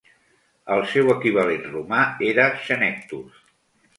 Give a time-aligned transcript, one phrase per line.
[0.75, 2.01] El seu equivalent romà
[2.31, 3.39] era Senectus.